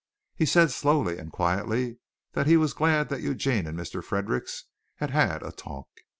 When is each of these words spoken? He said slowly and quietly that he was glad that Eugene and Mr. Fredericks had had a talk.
He 0.33 0.47
said 0.47 0.71
slowly 0.71 1.19
and 1.19 1.31
quietly 1.31 1.99
that 2.31 2.47
he 2.47 2.57
was 2.57 2.73
glad 2.73 3.09
that 3.09 3.21
Eugene 3.21 3.67
and 3.67 3.77
Mr. 3.77 4.03
Fredericks 4.03 4.63
had 4.95 5.11
had 5.11 5.43
a 5.43 5.51
talk. 5.51 5.87